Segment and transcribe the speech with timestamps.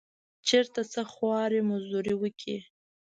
[0.47, 2.59] چېرته څه خواري مزدوري وکړه.